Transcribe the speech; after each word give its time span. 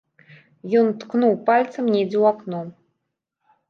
Ён 0.79 0.87
ткнуў 1.03 1.37
пальцам 1.51 1.83
недзе 1.99 2.15
ў 2.19 2.25
акно. 2.35 2.59